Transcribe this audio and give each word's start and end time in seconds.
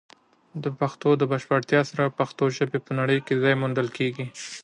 د 0.63 0.65
پښتو 0.79 1.09
د 1.17 1.23
بشپړتیا 1.31 1.81
سره، 1.89 2.03
د 2.05 2.11
پښتو 2.19 2.43
ژبې 2.57 2.79
په 2.85 2.91
نړۍ 2.99 3.19
کې 3.25 3.41
ځای 3.43 3.55
موندل 3.61 3.87
کیږي. 3.97 4.25